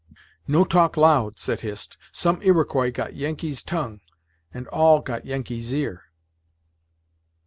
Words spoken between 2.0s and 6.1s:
"Some Iroquois got Yengeese tongue, and all got Yengeese ear."